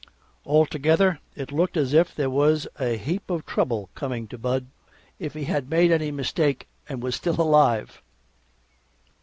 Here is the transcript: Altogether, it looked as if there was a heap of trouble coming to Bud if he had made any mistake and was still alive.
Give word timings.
Altogether, 0.47 1.19
it 1.35 1.51
looked 1.51 1.77
as 1.77 1.93
if 1.93 2.15
there 2.15 2.27
was 2.31 2.67
a 2.79 2.97
heap 2.97 3.29
of 3.29 3.45
trouble 3.45 3.91
coming 3.93 4.27
to 4.29 4.35
Bud 4.35 4.65
if 5.19 5.35
he 5.35 5.43
had 5.43 5.69
made 5.69 5.91
any 5.91 6.09
mistake 6.09 6.67
and 6.89 7.03
was 7.03 7.13
still 7.15 7.39
alive. 7.39 8.01